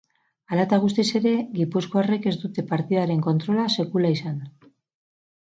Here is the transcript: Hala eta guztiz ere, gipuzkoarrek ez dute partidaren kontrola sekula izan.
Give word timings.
Hala 0.53 0.61
eta 0.67 0.77
guztiz 0.85 1.03
ere, 1.19 1.33
gipuzkoarrek 1.59 2.25
ez 2.33 2.33
dute 2.45 2.65
partidaren 2.73 3.23
kontrola 3.27 3.69
sekula 3.77 4.13
izan. 4.17 4.43